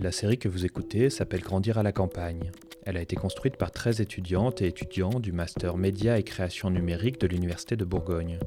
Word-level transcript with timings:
La 0.00 0.12
série 0.12 0.38
que 0.38 0.48
vous 0.48 0.64
écoutez 0.64 1.10
s'appelle 1.10 1.40
Grandir 1.40 1.76
à 1.76 1.82
la 1.82 1.90
campagne. 1.90 2.52
Elle 2.84 2.96
a 2.96 3.00
été 3.00 3.16
construite 3.16 3.56
par 3.56 3.72
13 3.72 4.00
étudiantes 4.00 4.62
et 4.62 4.68
étudiants 4.68 5.18
du 5.18 5.32
master 5.32 5.76
Média 5.76 6.16
et 6.16 6.22
création 6.22 6.70
numérique 6.70 7.20
de 7.20 7.26
l'Université 7.26 7.74
de 7.74 7.84
Bourgogne. 7.84 8.38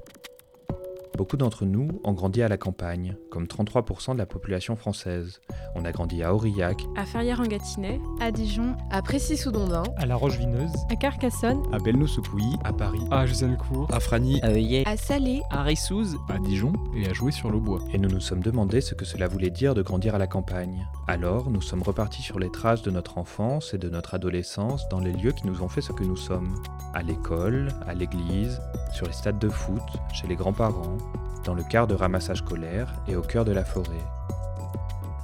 Beaucoup 1.21 1.37
d'entre 1.37 1.65
nous 1.65 1.87
ont 2.03 2.13
grandi 2.13 2.41
à 2.41 2.47
la 2.47 2.57
campagne, 2.57 3.15
comme 3.29 3.45
33% 3.45 4.13
de 4.13 4.17
la 4.17 4.25
population 4.25 4.75
française. 4.75 5.39
On 5.75 5.85
a 5.85 5.91
grandi 5.91 6.23
à 6.23 6.33
Aurillac, 6.33 6.81
à 6.97 7.05
Ferrières-en-Gâtinais, 7.05 8.01
à 8.19 8.31
Dijon, 8.31 8.75
à 8.89 9.03
Précy-sous-Dondin, 9.03 9.83
à 9.97 10.07
La 10.07 10.15
Roche-Vineuse, 10.15 10.71
à 10.89 10.95
Carcassonne, 10.95 11.61
à 11.71 11.77
Belnou-sous-Pouilly, 11.77 12.57
à 12.63 12.73
Paris, 12.73 13.03
à 13.11 13.27
Juzencourt, 13.27 13.87
à 13.93 13.99
Fragny, 13.99 14.41
à 14.41 14.49
Heuillet, 14.49 14.81
à 14.87 14.97
Salé, 14.97 15.43
à 15.51 15.61
Rissouze, 15.61 16.17
à 16.27 16.39
Dijon 16.39 16.73
et 16.95 17.07
à 17.07 17.13
Jouer-sur-le-Bois. 17.13 17.81
Et 17.93 17.99
nous 17.99 18.09
nous 18.09 18.19
sommes 18.19 18.41
demandé 18.41 18.81
ce 18.81 18.95
que 18.95 19.05
cela 19.05 19.27
voulait 19.27 19.51
dire 19.51 19.75
de 19.75 19.83
grandir 19.83 20.15
à 20.15 20.17
la 20.17 20.25
campagne. 20.25 20.87
Alors, 21.07 21.51
nous 21.51 21.61
sommes 21.61 21.83
repartis 21.83 22.23
sur 22.23 22.39
les 22.39 22.49
traces 22.49 22.81
de 22.81 22.89
notre 22.89 23.19
enfance 23.19 23.75
et 23.75 23.77
de 23.77 23.89
notre 23.89 24.15
adolescence 24.15 24.89
dans 24.89 24.99
les 24.99 25.13
lieux 25.13 25.33
qui 25.33 25.45
nous 25.45 25.61
ont 25.61 25.69
fait 25.69 25.81
ce 25.81 25.91
que 25.91 26.03
nous 26.03 26.17
sommes. 26.17 26.55
À 26.95 27.03
l'école, 27.03 27.67
à 27.85 27.93
l'église, 27.93 28.59
sur 28.91 29.05
les 29.05 29.13
stades 29.13 29.37
de 29.37 29.49
foot, 29.49 29.83
chez 30.13 30.27
les 30.27 30.35
grands-parents, 30.35 30.97
dans 31.43 31.53
le 31.53 31.63
quart 31.63 31.87
de 31.87 31.95
ramassage 31.95 32.37
scolaire 32.39 32.93
et 33.07 33.15
au 33.15 33.21
cœur 33.21 33.45
de 33.45 33.51
la 33.51 33.65
forêt. 33.65 34.05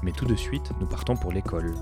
Mais 0.04 0.12
tout 0.12 0.26
de 0.26 0.36
suite, 0.36 0.72
nous 0.80 0.88
partons 0.88 1.16
pour 1.16 1.32
l'école. 1.32 1.73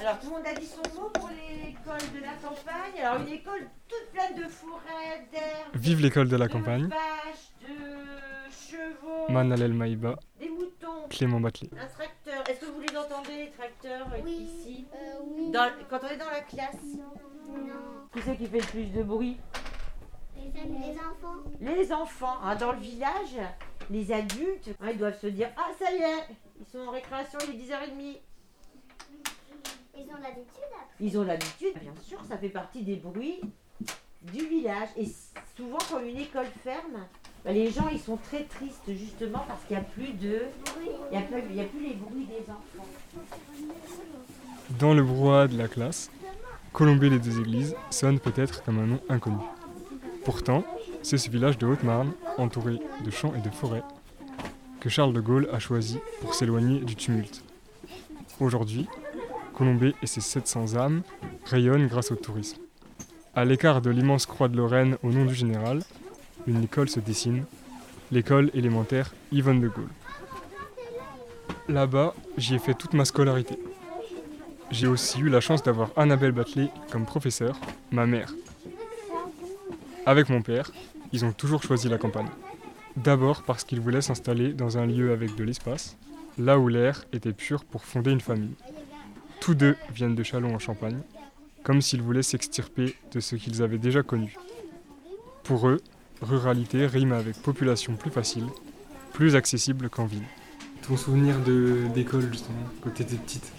Alors 0.00 0.18
tout 0.20 0.26
le 0.26 0.32
monde 0.32 0.46
a 0.46 0.54
dit 0.54 0.66
son 0.66 1.00
mot 1.00 1.08
pour 1.10 1.28
l'école 1.28 2.12
de 2.14 2.20
la 2.20 2.34
campagne. 2.42 3.00
Alors 3.02 3.22
une 3.26 3.32
école 3.32 3.66
toute 3.88 4.10
pleine 4.12 4.36
de 4.44 4.48
forêts, 4.48 5.26
d'herbes, 5.32 5.74
Vive 5.74 6.00
l'école 6.02 6.28
de 6.28 6.36
la 6.36 6.46
de 6.48 6.52
campagne. 6.52 6.88
vaches, 6.88 7.52
de 7.62 8.50
chevaux, 8.50 9.32
Manalel 9.32 9.72
Maïba, 9.72 10.16
des 10.38 10.50
moutons, 10.50 11.08
Clément 11.08 11.40
Bately. 11.40 11.70
un 11.80 11.86
tracteur. 11.86 12.44
Est-ce 12.50 12.60
que 12.60 12.66
vous 12.66 12.80
les 12.80 12.96
entendez 12.96 13.36
les 13.46 13.50
tracteurs 13.52 14.06
Oui. 14.22 14.32
ici? 14.32 14.86
Euh, 14.94 14.96
oui. 15.26 15.50
Dans- 15.52 15.70
Quand 15.88 16.00
on 16.02 16.08
est 16.08 16.16
dans 16.18 16.30
la 16.30 16.40
classe? 16.42 16.74
Non. 16.96 17.12
Qui 18.14 18.22
c'est 18.22 18.36
qui 18.36 18.46
fait 18.46 18.60
le 18.60 18.66
plus 18.66 18.84
de 18.92 19.02
bruit 19.02 19.36
Les, 20.36 20.44
les 20.62 20.98
enfants. 20.98 21.42
Les 21.60 21.92
enfants. 21.92 22.36
hein, 22.42 22.54
dans 22.54 22.72
le 22.72 22.78
village, 22.78 23.36
les 23.90 24.12
adultes, 24.12 24.70
hein, 24.80 24.90
ils 24.92 24.98
doivent 24.98 25.18
se 25.20 25.26
dire 25.26 25.48
Ah 25.56 25.70
ça 25.78 25.92
y 25.92 25.96
est, 25.96 26.28
ils 26.60 26.66
sont 26.66 26.86
en 26.86 26.90
récréation, 26.92 27.38
il 27.48 27.60
est 27.60 27.64
10h30. 27.64 28.18
Ils 29.96 30.10
ont 30.10 30.20
l'habitude 30.22 30.64
après. 30.76 30.94
Ils 31.00 31.18
ont 31.18 31.24
l'habitude, 31.24 31.74
bien 31.80 31.94
sûr, 32.02 32.18
ça 32.28 32.38
fait 32.38 32.48
partie 32.48 32.82
des 32.82 32.96
bruits 32.96 33.40
du 34.32 34.46
village. 34.46 34.88
Et 34.96 35.06
souvent, 35.56 35.78
quand 35.90 35.98
une 36.00 36.16
école 36.16 36.46
ferme, 36.62 37.04
bah, 37.44 37.52
les 37.52 37.70
gens 37.70 37.88
ils 37.92 38.00
sont 38.00 38.16
très 38.16 38.44
tristes 38.44 38.92
justement 38.94 39.44
parce 39.48 39.64
qu'il 39.64 39.76
n'y 39.76 39.82
a 39.82 39.86
plus 39.86 40.12
de, 40.12 40.42
il 41.10 41.14
y 41.14 41.16
a 41.16 41.20
a 41.20 41.68
plus 41.68 41.80
les 41.82 41.94
bruits 41.94 42.26
des 42.26 42.48
enfants. 42.50 42.86
Dans 44.78 44.94
le 44.94 45.02
brouhaha 45.02 45.46
de 45.48 45.58
la 45.58 45.68
classe, 45.68 46.10
Colombey 46.74 47.08
les 47.08 47.20
deux 47.20 47.38
églises 47.38 47.76
sonne 47.88 48.18
peut-être 48.18 48.64
comme 48.64 48.80
un 48.80 48.86
nom 48.86 49.00
inconnu. 49.08 49.36
Pourtant, 50.24 50.64
c'est 51.04 51.18
ce 51.18 51.30
village 51.30 51.56
de 51.56 51.66
Haute-Marne, 51.66 52.10
entouré 52.36 52.80
de 53.04 53.10
champs 53.12 53.32
et 53.36 53.40
de 53.40 53.48
forêts, 53.48 53.84
que 54.80 54.88
Charles 54.88 55.12
de 55.12 55.20
Gaulle 55.20 55.48
a 55.52 55.60
choisi 55.60 56.00
pour 56.20 56.34
s'éloigner 56.34 56.80
du 56.80 56.96
tumulte. 56.96 57.44
Aujourd'hui, 58.40 58.88
Colombey 59.54 59.92
et 60.02 60.08
ses 60.08 60.20
700 60.20 60.74
âmes 60.74 61.02
rayonnent 61.44 61.86
grâce 61.86 62.10
au 62.10 62.16
tourisme. 62.16 62.60
À 63.36 63.44
l'écart 63.44 63.80
de 63.80 63.90
l'immense 63.90 64.26
croix 64.26 64.48
de 64.48 64.56
Lorraine 64.56 64.98
au 65.04 65.10
nom 65.10 65.26
du 65.26 65.34
général, 65.34 65.80
une 66.48 66.64
école 66.64 66.88
se 66.88 66.98
dessine, 66.98 67.44
l'école 68.10 68.50
élémentaire 68.52 69.14
Yvonne 69.30 69.60
de 69.60 69.68
Gaulle. 69.68 69.94
Là-bas, 71.68 72.14
j'y 72.36 72.56
ai 72.56 72.58
fait 72.58 72.74
toute 72.74 72.94
ma 72.94 73.04
scolarité. 73.04 73.60
J'ai 74.74 74.88
aussi 74.88 75.20
eu 75.20 75.28
la 75.28 75.40
chance 75.40 75.62
d'avoir 75.62 75.92
Annabelle 75.94 76.32
Batelet 76.32 76.68
comme 76.90 77.06
professeur, 77.06 77.56
ma 77.92 78.06
mère. 78.06 78.34
Avec 80.04 80.28
mon 80.28 80.42
père, 80.42 80.72
ils 81.12 81.24
ont 81.24 81.30
toujours 81.30 81.62
choisi 81.62 81.88
la 81.88 81.96
campagne. 81.96 82.26
D'abord 82.96 83.44
parce 83.44 83.62
qu'ils 83.62 83.80
voulaient 83.80 84.02
s'installer 84.02 84.52
dans 84.52 84.76
un 84.76 84.84
lieu 84.84 85.12
avec 85.12 85.36
de 85.36 85.44
l'espace, 85.44 85.96
là 86.38 86.58
où 86.58 86.66
l'air 86.66 87.04
était 87.12 87.32
pur 87.32 87.64
pour 87.64 87.84
fonder 87.84 88.10
une 88.10 88.20
famille. 88.20 88.56
Tous 89.40 89.54
deux 89.54 89.76
viennent 89.94 90.16
de 90.16 90.24
Châlons 90.24 90.56
en 90.56 90.58
Champagne, 90.58 90.98
comme 91.62 91.80
s'ils 91.80 92.02
voulaient 92.02 92.24
s'extirper 92.24 92.96
de 93.12 93.20
ce 93.20 93.36
qu'ils 93.36 93.62
avaient 93.62 93.78
déjà 93.78 94.02
connu. 94.02 94.36
Pour 95.44 95.68
eux, 95.68 95.80
ruralité 96.20 96.86
rime 96.86 97.12
avec 97.12 97.40
population 97.40 97.94
plus 97.94 98.10
facile, 98.10 98.46
plus 99.12 99.36
accessible 99.36 99.88
qu'en 99.88 100.06
ville. 100.06 100.26
Ton 100.82 100.96
souvenir 100.96 101.36
d'école 101.94 102.28
justement, 102.32 102.58
quand 102.82 102.90
t'étais 102.90 103.14
petite, 103.14 103.52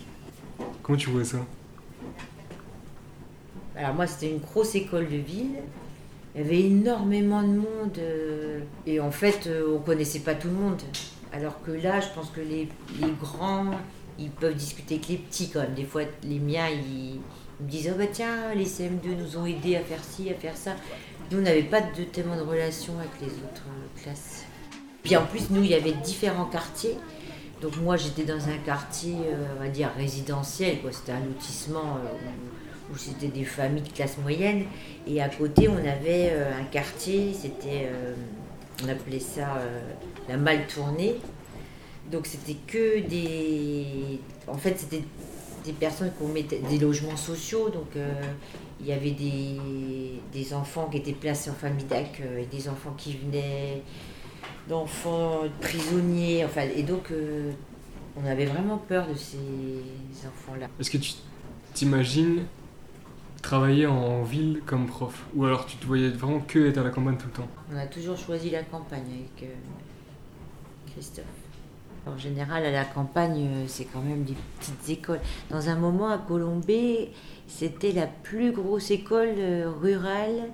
comment 0.85 0.97
tu 0.99 1.09
vois 1.09 1.25
ça? 1.25 1.37
Alors 3.75 3.95
moi, 3.95 4.05
c'était 4.05 4.29
une 4.29 4.39
grosse 4.39 4.75
école 4.75 5.09
de 5.09 5.17
ville. 5.17 5.55
Il 6.35 6.41
y 6.41 6.43
avait 6.43 6.61
énormément 6.61 7.41
de 7.41 7.47
monde 7.47 7.97
euh, 7.97 8.59
et 8.85 8.99
en 8.99 9.09
fait, 9.09 9.47
euh, 9.47 9.75
on 9.75 9.79
connaissait 9.79 10.19
pas 10.19 10.35
tout 10.35 10.47
le 10.47 10.53
monde. 10.53 10.81
Alors 11.33 11.61
que 11.63 11.71
là, 11.71 12.01
je 12.01 12.07
pense 12.13 12.29
que 12.29 12.41
les, 12.41 12.69
grands, 13.19 13.71
ils 14.19 14.29
peuvent 14.29 14.53
discuter 14.53 14.95
avec 14.95 15.07
les 15.09 15.17
petits 15.17 15.49
quand 15.49 15.61
même. 15.61 15.73
Des 15.73 15.85
fois, 15.85 16.03
les 16.23 16.39
miens, 16.39 16.67
ils, 16.69 17.15
ils 17.59 17.65
me 17.65 17.69
disent 17.69 17.91
oh 17.93 17.97
bah 17.97 18.05
tiens, 18.11 18.53
les 18.53 18.65
CM2 18.65 19.17
nous 19.17 19.37
ont 19.37 19.45
aidés 19.45 19.77
à 19.77 19.81
faire 19.81 20.03
ci, 20.03 20.29
à 20.29 20.35
faire 20.35 20.55
ça. 20.55 20.75
Nous, 21.31 21.39
on 21.39 21.41
n'avait 21.41 21.63
pas 21.63 21.81
de, 21.81 22.03
tellement 22.03 22.35
de 22.35 22.41
relations 22.41 22.93
avec 22.99 23.11
les 23.21 23.27
autres 23.27 23.63
euh, 23.67 24.01
classes. 24.01 24.45
Puis 25.03 25.17
en 25.17 25.25
plus, 25.25 25.49
nous, 25.49 25.63
il 25.63 25.71
y 25.71 25.73
avait 25.73 25.93
différents 25.93 26.45
quartiers. 26.45 26.97
Donc 27.65 27.77
moi, 27.77 27.97
j'étais 27.97 28.25
dans 28.25 28.47
un 28.47 28.57
quartier, 28.63 29.15
euh, 29.25 29.55
on 29.57 29.63
va 29.63 29.69
dire, 29.69 29.89
résidentiel. 29.97 30.77
C'était 30.91 31.13
un 31.13 31.21
lotissement 31.21 31.97
euh, 31.97 32.93
où, 32.93 32.95
c'était 32.95 33.29
des 33.29 33.43
familles 33.43 33.81
de 33.81 33.89
classe 33.89 34.19
moyenne. 34.19 34.65
Et 35.07 35.19
à 35.19 35.29
côté, 35.29 35.67
on 35.67 35.77
avait 35.79 36.29
euh, 36.29 36.61
un 36.61 36.65
quartier, 36.65 37.33
c'était, 37.33 37.89
on 38.83 38.87
appelait 38.87 39.19
ça 39.19 39.57
la 40.29 40.37
mal 40.37 40.67
tournée. 40.67 41.15
Donc 42.11 42.27
c'était 42.27 42.57
que 42.67 42.99
des... 42.99 44.19
En 44.47 44.57
fait, 44.59 44.75
c'était 44.77 45.03
des 45.65 45.73
personnes 45.73 46.11
qu'on 46.19 46.27
mettait... 46.27 46.61
des 46.69 46.77
logements 46.77 47.17
sociaux. 47.17 47.69
Donc 47.69 47.97
il 48.79 48.85
y 48.85 48.91
avait 48.91 49.09
des, 49.09 49.59
des 50.31 50.53
enfants 50.53 50.87
qui 50.91 50.97
étaient 50.97 51.13
placés 51.13 51.49
en 51.49 51.55
famille 51.55 51.85
d'accueil, 51.85 52.45
des 52.51 52.69
enfants 52.69 52.93
qui 52.95 53.17
venaient 53.17 53.81
d'enfants 54.67 55.41
prisonniers. 55.61 56.45
Enfin, 56.45 56.61
et 56.75 56.83
donc 56.83 57.11
euh, 57.11 57.51
on 58.21 58.25
avait 58.25 58.45
vraiment 58.45 58.77
peur 58.77 59.07
de 59.07 59.15
ces 59.15 59.37
enfants-là. 60.27 60.67
Est-ce 60.79 60.89
que 60.89 60.97
tu 60.97 61.13
t'imagines 61.73 62.43
travailler 63.41 63.85
en 63.85 64.23
ville 64.23 64.61
comme 64.65 64.87
prof? 64.87 65.25
Ou 65.35 65.45
alors 65.45 65.65
tu 65.65 65.77
te 65.77 65.85
voyais 65.85 66.09
vraiment 66.09 66.39
que 66.39 66.67
être 66.67 66.77
à 66.77 66.83
la 66.83 66.89
campagne 66.89 67.17
tout 67.17 67.27
le 67.27 67.33
temps? 67.33 67.47
On 67.73 67.77
a 67.77 67.85
toujours 67.85 68.17
choisi 68.17 68.49
la 68.49 68.63
campagne 68.63 69.03
avec 69.03 69.43
euh, 69.43 69.55
Christophe. 70.91 71.25
En 72.07 72.17
général, 72.17 72.63
à 72.63 72.71
la 72.71 72.85
campagne, 72.85 73.47
euh, 73.47 73.65
c'est 73.67 73.85
quand 73.85 74.01
même 74.01 74.23
des 74.23 74.35
petites 74.59 74.89
écoles. 74.89 75.21
Dans 75.49 75.69
un 75.69 75.75
moment, 75.75 76.09
à 76.09 76.19
Colombey, 76.19 77.09
c'était 77.47 77.91
la 77.91 78.05
plus 78.05 78.51
grosse 78.51 78.91
école 78.91 79.35
rurale 79.81 80.49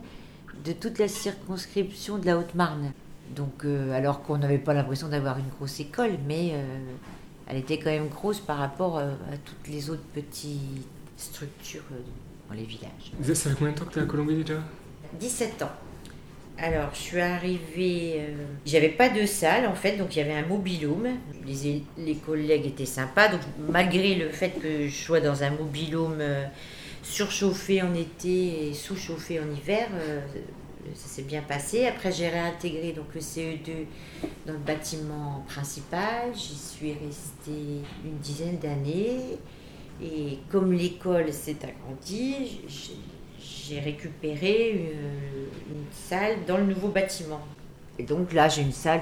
de 0.63 0.71
toute 0.71 0.99
la 0.99 1.07
circonscription 1.07 2.17
de 2.17 2.25
la 2.25 2.37
Haute-Marne. 2.37 2.93
Donc, 3.35 3.65
euh, 3.65 3.91
alors 3.93 4.21
qu'on 4.23 4.37
n'avait 4.37 4.57
pas 4.57 4.73
l'impression 4.73 5.07
d'avoir 5.07 5.37
une 5.37 5.47
grosse 5.57 5.79
école, 5.79 6.11
mais 6.27 6.51
euh, 6.53 6.63
elle 7.47 7.57
était 7.57 7.79
quand 7.79 7.89
même 7.91 8.09
grosse 8.09 8.39
par 8.39 8.57
rapport 8.57 8.97
euh, 8.97 9.11
à 9.31 9.37
toutes 9.43 9.67
les 9.73 9.89
autres 9.89 10.03
petites 10.13 10.59
structures 11.17 11.83
dans 12.49 12.55
les 12.55 12.63
villages. 12.63 13.11
Ça 13.23 13.49
fait 13.49 13.55
combien 13.57 13.73
de 13.73 13.79
temps 13.79 13.85
que 13.85 13.93
t'es 13.93 13.99
à 14.01 14.05
Colombie 14.05 14.35
déjà? 14.35 14.59
17 15.19 15.61
ans. 15.63 15.71
Alors, 16.57 16.89
je 16.93 16.99
suis 16.99 17.19
arrivée. 17.19 18.15
euh, 18.19 18.45
J'avais 18.65 18.89
pas 18.89 19.09
de 19.09 19.25
salle 19.25 19.65
en 19.67 19.73
fait, 19.75 19.97
donc 19.97 20.15
il 20.15 20.19
y 20.19 20.21
avait 20.21 20.33
un 20.35 20.45
mobilhome. 20.45 21.07
Les, 21.47 21.83
les 21.97 22.15
collègues 22.15 22.65
étaient 22.67 22.85
sympas, 22.85 23.29
donc 23.29 23.41
malgré 23.69 24.15
le 24.15 24.29
fait 24.29 24.51
que 24.61 24.87
je 24.87 24.93
sois 24.95 25.21
dans 25.21 25.41
un 25.43 25.51
mobilhome 25.51 26.17
euh, 26.19 26.45
surchauffé 27.03 27.81
en 27.81 27.93
été 27.95 28.69
et 28.69 28.73
sous-chauffé 28.73 29.39
en 29.39 29.49
hiver, 29.51 29.87
euh, 29.93 30.19
ça 30.95 31.07
s'est 31.07 31.21
bien 31.23 31.41
passé. 31.41 31.85
Après, 31.87 32.11
j'ai 32.11 32.29
réintégré 32.29 32.91
donc 32.93 33.05
le 33.13 33.21
CE2 33.21 33.85
dans 34.45 34.53
le 34.53 34.59
bâtiment 34.59 35.43
principal. 35.47 36.33
J'y 36.33 36.55
suis 36.55 36.93
restée 36.93 37.81
une 38.05 38.17
dizaine 38.21 38.57
d'années. 38.57 39.37
Et 40.03 40.39
comme 40.51 40.73
l'école 40.73 41.31
s'est 41.31 41.57
agrandie, 41.63 42.61
j'ai- 42.67 43.79
récupéré 43.79 44.71
une, 44.71 45.75
une 45.75 45.85
salle 45.93 46.37
dans 46.45 46.57
le 46.57 46.65
nouveau 46.65 46.89
bâtiment. 46.89 47.39
Et 47.97 48.03
donc 48.03 48.33
là, 48.33 48.49
j'ai 48.49 48.63
une 48.63 48.71
salle 48.73 49.01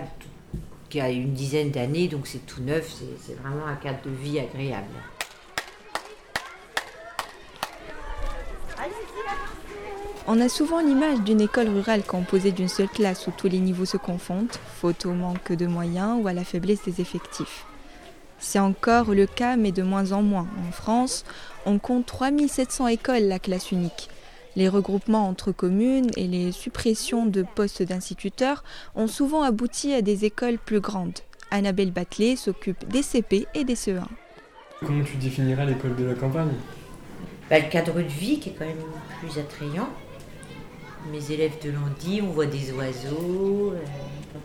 qui 0.90 1.00
a 1.02 1.10
une 1.10 1.34
dizaine 1.34 1.72
d'années, 1.72 2.08
donc 2.08 2.28
c'est 2.28 2.46
tout 2.46 2.62
neuf, 2.62 2.96
c'est 3.20 3.34
vraiment 3.36 3.66
un 3.66 3.76
cadre 3.76 4.00
de 4.06 4.12
vie 4.12 4.40
agréable. 4.40 4.86
On 10.32 10.40
a 10.42 10.48
souvent 10.48 10.80
l'image 10.80 11.22
d'une 11.22 11.42
école 11.42 11.70
rurale 11.70 12.04
composée 12.04 12.52
d'une 12.52 12.68
seule 12.68 12.88
classe 12.88 13.26
où 13.26 13.32
tous 13.36 13.48
les 13.48 13.58
niveaux 13.58 13.86
se 13.86 13.98
confondent, 13.98 14.54
faute 14.80 15.08
au 15.08 15.14
manque 15.14 15.54
de 15.54 15.66
moyens 15.66 16.20
ou 16.22 16.28
à 16.28 16.34
la 16.34 16.44
faiblesse 16.44 16.84
des 16.86 17.02
effectifs. 17.02 17.66
C'est 18.38 18.60
encore 18.60 19.16
le 19.16 19.26
cas, 19.26 19.56
mais 19.56 19.72
de 19.72 19.82
moins 19.82 20.12
en 20.12 20.22
moins. 20.22 20.46
En 20.68 20.72
France, 20.72 21.26
on 21.66 21.80
compte 21.80 22.06
3700 22.06 22.90
écoles, 22.90 23.24
la 23.24 23.40
classe 23.40 23.72
unique. 23.72 24.08
Les 24.56 24.70
regroupements 24.70 25.28
entre 25.28 25.52
communes 25.52 26.12
et 26.16 26.28
les 26.28 26.52
suppressions 26.52 27.26
de 27.26 27.44
postes 27.56 27.82
d'instituteurs 27.82 28.64
ont 28.94 29.08
souvent 29.08 29.42
abouti 29.42 29.94
à 29.94 30.04
des 30.04 30.26
écoles 30.26 30.60
plus 30.60 30.80
grandes. 30.80 31.18
Annabelle 31.50 31.92
Batelet 31.92 32.36
s'occupe 32.36 32.88
des 32.88 33.02
CP 33.02 33.48
et 33.56 33.64
des 33.64 33.74
CE1. 33.74 34.04
Comment 34.86 35.04
tu 35.04 35.18
définirais 35.18 35.66
l'école 35.66 35.96
de 35.96 36.06
la 36.06 36.14
campagne? 36.14 36.54
Bah, 37.50 37.58
le 37.58 37.68
cadre 37.72 37.96
de 37.96 38.04
vie 38.04 38.40
qui 38.40 38.50
est 38.50 38.54
quand 38.54 38.68
même 38.68 38.78
plus 39.20 39.40
attrayant. 39.40 39.90
Mes 41.12 41.32
élèves 41.32 41.62
de 41.64 41.72
lundi, 41.72 42.22
on 42.22 42.32
voit 42.32 42.46
des 42.46 42.72
oiseaux. 42.74 43.74
euh, 43.74 43.80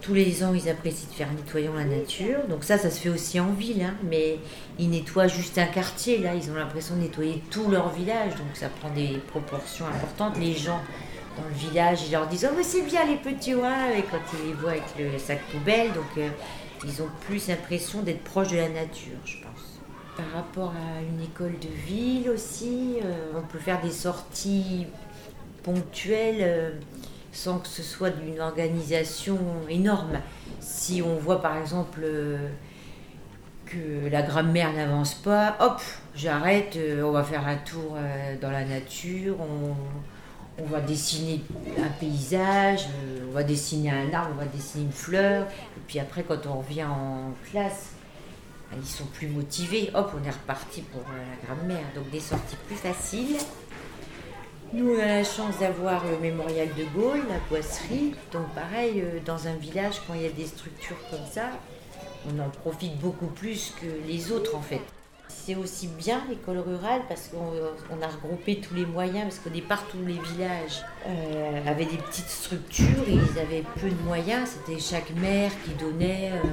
tous 0.01 0.15
les 0.15 0.45
ans, 0.45 0.55
ils 0.55 0.69
apprécient 0.69 1.09
de 1.11 1.15
faire 1.15 1.33
nettoyant 1.33 1.75
la 1.75 1.85
nature. 1.85 2.47
Donc 2.49 2.65
ça, 2.65 2.79
ça 2.79 2.91
se 2.91 3.01
fait 3.01 3.09
aussi 3.09 3.41
en 3.41 3.53
ville. 3.53 3.83
hein, 3.83 3.95
mais 4.03 4.39
ils 4.79 4.89
nettoient 4.89 5.27
juste 5.27 5.59
un 5.59 5.67
quartier. 5.67 6.19
Là, 6.19 6.35
ils 6.35 6.51
ont 6.51 6.55
l'impression 6.55 6.97
de 6.97 7.03
nettoyer 7.03 7.43
tout 7.51 7.71
leur 7.71 7.91
village. 7.91 8.33
Donc 8.37 8.55
ça 8.55 8.69
prend 8.69 8.91
des 8.91 9.19
proportions 9.29 9.87
importantes. 9.87 10.39
Les 10.39 10.55
gens 10.55 10.81
dans 11.37 11.49
le 11.49 11.55
village, 11.55 12.01
ils 12.07 12.13
leur 12.13 12.29
disent 12.29 12.49
«Oh, 12.51 12.55
mais 12.57 12.63
c'est 12.63 12.83
bien 12.83 13.05
les 13.05 13.17
petits 13.17 13.55
oies!» 13.55 13.91
Et 13.99 14.03
quand 14.03 14.21
ils 14.35 14.49
les 14.49 14.55
voient 14.55 14.71
avec 14.71 14.85
le 14.99 15.19
sac 15.19 15.41
poubelle, 15.51 15.89
donc 15.93 16.07
euh, 16.19 16.29
ils 16.85 17.03
ont 17.03 17.09
plus 17.27 17.49
l'impression 17.49 18.03
d'être 18.03 18.23
proches 18.23 18.53
de 18.53 18.57
la 18.57 18.69
nature, 18.69 19.19
je 19.25 19.39
pense. 19.39 19.81
Par 20.17 20.31
rapport 20.33 20.71
à 20.71 21.03
une 21.03 21.21
école 21.25 21.59
de 21.59 21.69
ville 21.89 22.31
aussi, 22.31 22.99
euh, 23.05 23.33
on 23.37 23.43
peut 23.43 23.59
faire 23.59 23.81
des 23.83 23.91
sorties 23.91 24.87
ponctuelles 25.65 26.41
euh, 26.41 26.71
sans 27.33 27.59
que 27.59 27.67
ce 27.67 27.83
soit 27.83 28.11
d'une 28.11 28.41
organisation 28.41 29.39
énorme. 29.69 30.21
Si 30.61 31.03
on 31.03 31.17
voit 31.17 31.43
par 31.43 31.57
exemple 31.57 32.01
euh, 32.05 32.49
que 33.67 34.09
la 34.09 34.23
grammaire 34.23 34.73
n'avance 34.73 35.15
pas, 35.15 35.57
hop, 35.59 35.81
j'arrête, 36.15 36.77
euh, 36.77 37.03
on 37.03 37.11
va 37.11 37.25
faire 37.25 37.49
un 37.49 37.57
tour 37.57 37.97
dans 38.41 38.51
la 38.51 38.65
nature, 38.65 39.37
on, 39.41 40.63
on 40.63 40.67
va 40.67 40.81
dessiner 40.81 41.43
un 41.79 41.89
paysage, 41.89 42.87
on 43.29 43.33
va 43.33 43.43
dessiner 43.43 43.91
un 43.91 44.15
arbre, 44.15 44.31
on 44.35 44.39
va 44.39 44.47
dessiner 44.47 44.85
une 44.85 44.93
fleur, 44.93 45.47
et 45.47 45.81
puis 45.89 45.99
après 45.99 46.23
quand 46.23 46.47
on 46.47 46.59
revient 46.59 46.85
en 46.85 47.33
classe, 47.51 47.95
ben, 48.71 48.79
ils 48.81 48.89
sont 48.89 49.07
plus 49.07 49.29
motivés, 49.29 49.91
hop, 49.95 50.13
on 50.15 50.25
est 50.27 50.31
reparti 50.31 50.83
pour 50.83 51.03
la 51.09 51.55
grammaire. 51.55 51.87
Donc 51.95 52.11
des 52.11 52.21
sorties 52.21 52.57
plus 52.67 52.77
faciles. 52.77 53.37
Nous, 54.75 54.93
on 54.93 54.97
la 54.97 55.23
chance 55.23 55.61
d'avoir 55.61 56.05
le 56.05 56.19
mémorial 56.19 56.67
de 56.77 56.83
Gaulle, 56.99 57.23
la 57.29 57.39
boisserie. 57.49 58.13
Donc 58.33 58.49
pareil, 58.57 59.03
euh, 59.03 59.21
dans 59.25 59.47
un 59.47 59.55
village, 59.55 60.03
quand 60.05 60.15
il 60.15 60.23
y 60.23 60.27
a 60.27 60.31
des 60.31 60.47
structures 60.47 60.97
comme 61.11 61.25
ça, 61.31 61.51
on 62.27 62.41
en 62.41 62.49
profite 62.49 62.99
beaucoup 62.99 63.29
plus 63.29 63.73
que 63.81 63.87
les 64.09 64.33
autres 64.33 64.57
en 64.57 64.63
fait. 64.63 64.81
C'est 65.29 65.57
aussi 65.57 65.89
bien 65.89 66.23
l'école 66.29 66.59
rurale 66.59 67.03
parce 67.09 67.29
qu'on 67.29 67.53
on 67.91 68.03
a 68.03 68.07
regroupé 68.07 68.61
tous 68.61 68.75
les 68.75 68.87
moyens, 68.87 69.25
parce 69.25 69.39
qu'au 69.41 69.51
départ 69.51 69.85
tous 69.91 69.99
les 69.99 70.15
villages 70.15 70.83
euh, 71.07 71.61
avaient 71.67 71.85
des 71.85 71.99
petites 71.99 72.29
structures 72.29 73.07
et 73.07 73.13
ils 73.13 73.39
avaient 73.39 73.65
peu 73.81 73.91
de 73.91 74.03
moyens. 74.05 74.51
C'était 74.51 74.81
chaque 74.81 75.11
maire 75.17 75.51
qui 75.65 75.73
donnait, 75.73 76.33
euh, 76.33 76.49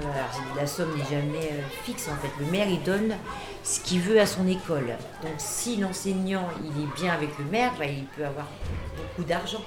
la 0.58 0.68
somme 0.68 0.90
n'est 0.98 1.04
jamais 1.04 1.52
euh, 1.54 1.62
fixe 1.84 2.10
en 2.10 2.16
fait. 2.16 2.32
Le 2.44 2.52
maire 2.52 2.68
il 2.68 2.84
donne 2.84 3.16
ce 3.64 3.80
qu'il 3.80 4.02
veut 4.02 4.20
à 4.20 4.26
son 4.26 4.46
école. 4.48 4.88
Donc 5.22 5.36
si 5.38 5.78
l'enseignant 5.78 6.50
il 6.62 6.84
est 6.84 7.02
bien 7.02 7.14
avec 7.14 7.38
le 7.38 7.46
maire, 7.46 7.72
bah, 7.80 7.86
il 7.86 8.06
peut 8.06 8.26
avoir 8.26 8.48
beaucoup 8.98 9.24
d'argent. 9.28 9.62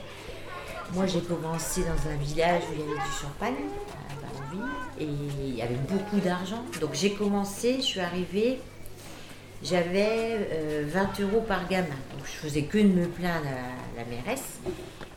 Moi 0.92 1.06
j'ai 1.06 1.20
commencé 1.20 1.82
dans 1.82 2.10
un 2.10 2.16
village 2.16 2.62
où 2.70 2.74
il 2.74 2.80
y 2.80 2.82
avait 2.82 2.94
du 2.94 3.16
champagne 3.20 3.54
à 4.10 4.14
Baronville 4.20 4.70
et 5.00 5.08
il 5.46 5.54
y 5.54 5.62
avait 5.62 5.78
beaucoup 5.88 6.20
d'argent. 6.20 6.62
Donc 6.80 6.90
j'ai 6.92 7.12
commencé, 7.12 7.76
je 7.76 7.82
suis 7.82 8.00
arrivée, 8.00 8.60
j'avais 9.64 10.48
euh, 10.52 10.84
20 10.86 11.20
euros 11.20 11.40
par 11.40 11.66
gamin. 11.68 11.88
Donc 11.88 12.24
je 12.24 12.32
faisais 12.32 12.62
que 12.62 12.78
de 12.78 12.84
me 12.84 13.06
plaindre 13.06 13.46
à 13.46 13.98
la 13.98 14.04
mairesse. 14.04 14.60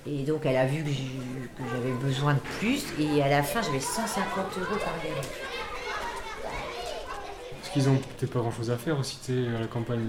Et 0.06 0.24
donc 0.24 0.46
elle 0.46 0.56
a 0.56 0.66
vu 0.66 0.84
que 0.84 1.64
j'avais 1.72 1.92
besoin 2.02 2.34
de 2.36 2.40
plus 2.60 2.86
et 3.00 3.22
à 3.22 3.30
la 3.30 3.44
fin 3.44 3.62
j'avais 3.62 3.80
150 3.80 4.58
euros 4.58 4.80
par 4.80 4.94
gamin. 5.04 5.28
Parce 7.60 7.74
qu'ils 7.74 7.90
ont 7.90 7.98
peut-être 8.18 8.32
pas 8.32 8.40
grand 8.40 8.52
chose 8.52 8.72
à 8.72 8.78
faire 8.78 8.98
aussi, 8.98 9.20
tu 9.24 9.34
à 9.56 9.60
la 9.60 9.68
campagne. 9.68 10.00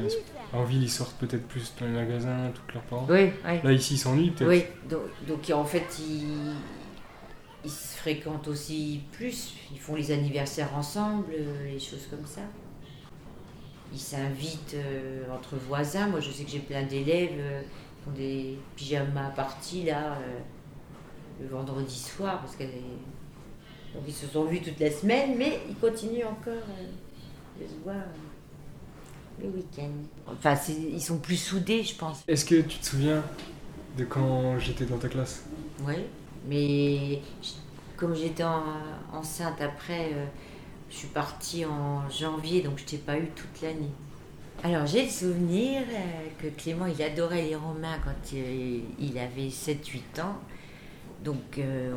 En 0.53 0.65
ville, 0.65 0.83
ils 0.83 0.91
sortent 0.91 1.17
peut-être 1.19 1.47
plus 1.47 1.75
dans 1.79 1.87
les 1.87 1.93
magasins, 1.93 2.51
tous 2.55 2.75
leurs 2.75 2.83
parents. 2.85 3.07
Oui, 3.11 3.33
oui. 3.45 3.61
Là, 3.63 3.73
ici, 3.73 3.95
ils 3.95 3.99
s'ennuient 3.99 4.31
peut-être. 4.31 4.49
Oui, 4.49 4.65
donc, 4.89 5.01
donc, 5.27 5.51
en 5.51 5.65
fait, 5.65 5.85
ils, 5.99 6.55
ils 7.65 7.71
se 7.71 7.97
fréquentent 7.97 8.49
aussi 8.49 9.03
plus. 9.13 9.55
Ils 9.73 9.79
font 9.79 9.95
les 9.95 10.11
anniversaires 10.11 10.75
ensemble, 10.75 11.27
euh, 11.39 11.71
les 11.71 11.79
choses 11.79 12.07
comme 12.09 12.25
ça. 12.25 12.41
Ils 13.93 13.99
s'invitent 13.99 14.75
euh, 14.75 15.25
entre 15.35 15.57
voisins. 15.57 16.09
Moi, 16.09 16.21
je 16.21 16.31
sais 16.31 16.45
que 16.45 16.51
j'ai 16.51 16.59
plein 16.59 16.83
d'élèves 16.83 17.31
euh, 17.39 17.63
qui 17.63 18.09
ont 18.09 18.13
des 18.13 18.59
pyjamas 18.77 19.31
parties 19.31 19.85
là, 19.85 20.13
euh, 20.13 20.39
le 21.41 21.49
vendredi 21.49 21.99
soir, 21.99 22.41
parce 22.41 22.57
que 22.57 22.65
donc 22.65 24.03
ils 24.07 24.13
se 24.15 24.27
sont 24.27 24.45
vus 24.45 24.61
toute 24.61 24.79
la 24.79 24.91
semaine, 24.91 25.37
mais 25.39 25.61
ils 25.69 25.77
continuent 25.77 26.27
encore 26.27 26.53
euh, 26.53 27.63
de 27.63 27.67
se 27.67 27.75
voir 27.83 28.05
le 29.43 29.49
week-end. 29.49 29.91
Enfin, 30.27 30.55
ils 30.69 31.01
sont 31.01 31.19
plus 31.19 31.37
soudés, 31.37 31.83
je 31.83 31.95
pense. 31.95 32.23
Est-ce 32.29 32.45
que 32.45 32.61
tu 32.61 32.79
te 32.79 32.85
souviens 32.87 33.23
de 33.97 34.05
quand 34.05 34.59
j'étais 34.59 34.85
dans 34.85 34.99
ta 34.99 35.09
classe? 35.09 35.45
Oui, 35.87 35.95
mais 36.49 37.21
comme 37.97 38.15
j'étais 38.15 38.45
en- 38.45 38.63
enceinte 39.13 39.61
après, 39.61 40.13
je 40.91 40.97
suis 40.97 41.09
partie 41.09 41.65
en 41.65 42.09
janvier, 42.11 42.63
donc 42.63 42.79
je 42.79 42.85
t'ai 42.85 42.99
pas 42.99 43.19
eu 43.19 43.29
toute 43.35 43.63
l'année. 43.63 43.91
Alors 44.65 44.87
j'ai 44.87 45.05
le 45.05 45.11
souvenir 45.11 45.83
euh, 45.83 46.29
que 46.41 46.49
Clément, 46.49 46.87
il 46.87 47.01
adorait 47.01 47.43
les 47.43 47.55
Romains 47.55 47.99
quand 48.05 48.33
il 48.33 49.19
avait 49.19 49.49
7-8 49.49 50.21
ans. 50.21 50.37
Donc 51.25 51.59
euh, 51.59 51.95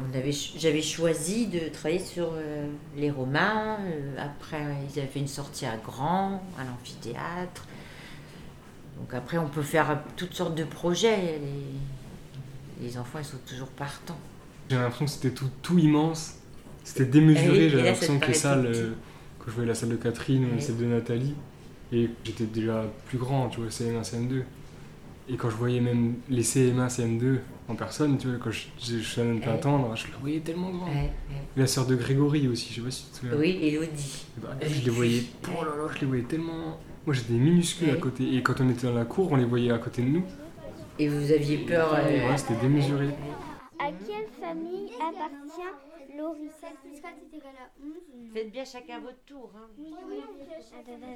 j'avais 0.58 0.82
choisi 0.82 1.48
de 1.48 1.70
travailler 1.70 2.00
sur 2.00 2.30
euh, 2.34 2.68
les 2.96 3.10
Romains. 3.10 3.78
Après, 4.20 4.62
ils 4.88 5.00
avaient 5.00 5.08
fait 5.08 5.20
une 5.20 5.28
sortie 5.28 5.66
à 5.66 5.78
Grand, 5.78 6.44
à 6.60 6.64
l'amphithéâtre. 6.64 7.66
Donc 8.98 9.14
après, 9.14 9.38
on 9.40 9.48
peut 9.48 9.64
faire 9.64 10.04
toutes 10.16 10.34
sortes 10.34 10.56
de 10.56 10.64
projets. 10.64 11.40
Les, 11.40 12.86
les 12.88 12.98
enfants, 12.98 13.20
ils 13.20 13.26
sont 13.26 13.38
toujours 13.48 13.70
partants. 13.70 14.20
J'ai 14.70 14.76
l'impression 14.76 15.06
que 15.06 15.12
c'était 15.12 15.32
tout, 15.32 15.50
tout 15.64 15.80
immense. 15.80 16.41
C'était 16.84 17.06
démesuré. 17.06 17.66
Eh 17.66 17.70
J'avais 17.70 17.84
l'impression 17.84 18.20
que 18.20 18.28
les 18.28 18.34
salles, 18.34 18.66
euh, 18.68 18.90
quand 19.40 19.46
je 19.48 19.52
voyais 19.52 19.68
la 19.70 19.76
salle 19.76 19.90
de 19.90 19.96
Catherine 19.96 20.46
ou 20.46 20.56
Oui. 20.56 20.62
celle 20.62 20.78
de 20.78 20.86
Nathalie, 20.86 21.36
et 21.94 22.10
j'étais 22.24 22.46
déjà 22.46 22.86
plus 23.08 23.18
grand, 23.18 23.50
tu 23.50 23.60
vois, 23.62 23.70
CM1, 23.70 24.02
CM2. 24.04 24.44
Et 25.30 25.36
quand 25.36 25.50
je 25.50 25.56
voyais 25.56 25.80
même 25.80 26.16
les 26.30 26.44
CM1, 26.44 26.88
CM2 26.90 27.38
en 27.68 27.76
personne, 27.76 28.18
tu 28.18 28.28
vois, 28.28 28.38
quand 28.44 28.52
je, 28.52 28.62
je, 28.82 28.98
je 28.98 29.04
suis 29.04 29.22
allé 29.22 29.32
me 29.32 29.40
Ouais. 29.40 29.48
attendre, 29.48 29.96
je 29.96 30.08
les 30.08 30.14
voyais 30.20 30.40
tellement 30.40 30.72
grands. 30.72 30.88
Ouais, 30.88 30.94
ouais. 31.30 31.42
La 31.56 31.68
sœur 31.68 31.86
de 31.86 31.96
Grégory 31.96 32.48
aussi, 32.48 32.70
je 32.72 32.76
sais 32.76 32.82
pas 32.82 32.92
si 32.92 33.06
tu 33.06 33.12
te 33.12 33.18
souviens. 33.18 33.38
Oui, 33.38 33.60
Elodie. 33.62 34.26
Bah, 34.42 34.50
je 34.62 34.82
les 34.84 34.90
voyais, 34.90 35.24
oh 35.48 35.64
là 35.64 35.72
là, 35.78 35.90
je 35.96 36.00
les 36.02 36.08
voyais 36.08 36.24
tellement. 36.24 36.80
Moi 37.06 37.16
j'étais 37.16 37.34
minuscule 37.34 37.90
à 37.90 37.94
Ouais. 37.94 38.00
côté, 38.00 38.36
et 38.36 38.44
quand 38.44 38.60
on 38.62 38.70
était 38.70 38.88
dans 38.88 38.94
la 38.94 39.06
cour, 39.06 39.32
on 39.32 39.36
les 39.36 39.46
voyait 39.46 39.72
à 39.72 39.78
côté 39.78 40.02
de 40.02 40.08
nous. 40.10 40.24
Et 41.00 41.08
vous 41.08 41.32
aviez 41.32 41.60
peur. 41.60 41.94
euh, 41.96 42.30
Ouais, 42.30 42.38
c'était 42.38 42.60
démesuré. 42.62 43.08
À 43.80 43.86
quelle 44.06 44.28
famille 44.40 44.90
appartient 45.00 45.74
Laurie 46.22 46.50
Faites 48.34 48.52
bien 48.52 48.64
chacun 48.66 49.00
votre 49.00 49.24
tour. 49.26 49.52
Hein. 49.56 49.68
Oui, 49.78 49.94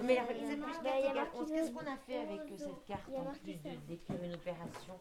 Mais 0.04 0.18
alors, 0.18 0.32
Isabelle, 0.32 0.64
Bah, 0.84 0.90
il 0.98 1.04
y 1.04 1.08
a 1.08 1.10
regarde, 1.12 1.16
marqué 1.38 1.54
Qu'est-ce 1.54 1.68
le- 1.70 1.74
qu'on 1.74 1.92
a 1.92 1.98
fait 2.08 2.18
avec 2.18 2.42
euh, 2.52 2.58
cette 2.58 2.86
carte 2.88 3.10
en 3.16 3.32
plus 3.44 3.54
de- 3.54 3.88
d'écrire 3.88 4.18
une 4.24 4.34
opération 4.34 4.94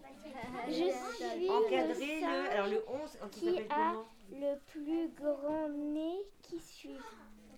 Je 0.68 0.72
suis 0.72 1.50
Encadrer 1.50 2.20
le 2.20 2.44
le. 2.44 2.50
Alors 2.52 2.66
le 2.68 2.84
11, 2.88 3.18
qui 3.30 3.40
qui 3.40 3.46
s'appelle 3.46 3.66
a 3.70 3.94
le 4.32 4.58
plus 4.66 5.08
grand 5.16 5.68
nez 5.68 6.18
qui 6.42 6.60
suit. 6.60 6.90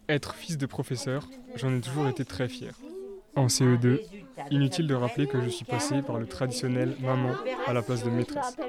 Être 0.09 0.35
fils 0.35 0.57
de 0.57 0.67
professeur, 0.67 1.26
j'en 1.57 1.75
ai 1.76 1.81
toujours 1.81 2.09
été 2.09 2.25
très 2.25 2.49
fier. 2.49 2.75
En 3.35 3.45
Un 3.45 3.47
CE2, 3.49 3.97
résultat. 3.99 4.43
Donc, 4.45 4.53
inutile 4.53 4.87
de 4.87 4.95
rappeler 4.95 5.26
que 5.26 5.41
je 5.43 5.49
suis 5.50 5.67
passé 5.67 6.00
par 6.00 6.19
le 6.19 6.26
traditionnel 6.26 6.97
maman 7.00 7.33
à 7.67 7.73
la 7.75 7.83
place 7.83 8.03
de 8.03 8.09
maîtresse. 8.11 8.55
plus. 8.57 8.65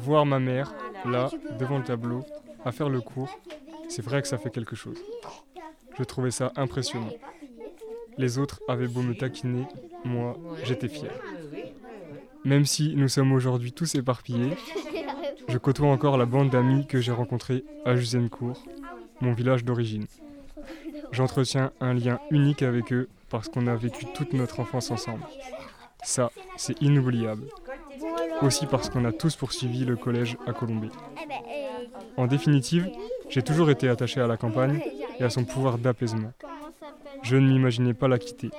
Voir 0.00 0.26
ma 0.26 0.38
mère, 0.38 0.74
là, 1.06 1.30
devant 1.58 1.78
le 1.78 1.84
tableau, 1.84 2.22
à 2.66 2.72
faire 2.72 2.88
le 2.88 3.00
cours, 3.00 3.38
c'est 3.88 4.02
vrai 4.02 4.20
que 4.20 4.28
ça 4.28 4.38
fait 4.38 4.50
quelque 4.50 4.74
chose. 4.74 4.98
Je 5.96 6.02
trouvais 6.02 6.32
ça 6.32 6.52
impressionnant. 6.56 7.12
Les 8.18 8.38
autres 8.38 8.60
avaient 8.68 8.88
beau 8.88 9.02
me 9.02 9.14
taquiner, 9.14 9.66
moi, 10.04 10.36
j'étais 10.64 10.88
fier. 10.88 11.12
Même 12.44 12.64
si 12.64 12.94
nous 12.96 13.08
sommes 13.08 13.32
aujourd'hui 13.32 13.72
tous 13.72 13.94
éparpillés, 13.94 14.56
je 15.48 15.58
côtoie 15.58 15.88
encore 15.88 16.18
la 16.18 16.26
bande 16.26 16.50
d'amis 16.50 16.86
que 16.86 17.00
j'ai 17.00 17.12
rencontrés 17.12 17.64
à 17.84 17.94
Juzencourt, 17.94 18.64
mon 19.20 19.32
village 19.32 19.64
d'origine. 19.64 20.06
J'entretiens 21.12 21.70
un 21.80 21.94
lien 21.94 22.18
unique 22.32 22.62
avec 22.62 22.92
eux 22.92 23.08
parce 23.30 23.48
qu'on 23.48 23.68
a 23.68 23.76
vécu 23.76 24.06
toute 24.12 24.32
notre 24.32 24.58
enfance 24.58 24.90
ensemble. 24.90 25.24
Ça, 26.02 26.32
c'est 26.56 26.82
inoubliable. 26.82 27.44
Aussi 28.42 28.66
parce 28.66 28.90
qu'on 28.90 29.04
a 29.04 29.12
tous 29.12 29.36
poursuivi 29.36 29.84
le 29.84 29.96
collège 29.96 30.36
à 30.46 30.52
Colombey. 30.52 30.88
En 32.16 32.26
définitive, 32.26 32.90
j'ai 33.28 33.42
toujours 33.42 33.70
été 33.70 33.88
attaché 33.88 34.20
à 34.20 34.26
la 34.26 34.36
campagne 34.36 34.80
et 35.18 35.24
à 35.24 35.30
son 35.30 35.44
pouvoir 35.44 35.78
d'apaisement. 35.78 36.32
Je 37.22 37.36
ne 37.36 37.46
m'imaginais 37.48 37.94
pas 37.94 38.08
la 38.08 38.18
quitter. 38.18 38.50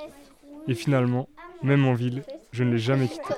Et 0.67 0.75
finalement, 0.75 1.27
même 1.63 1.85
en 1.85 1.93
ville, 1.93 2.23
je 2.51 2.63
ne 2.63 2.71
l'ai 2.71 2.77
jamais 2.77 3.07
quittée. 3.07 3.33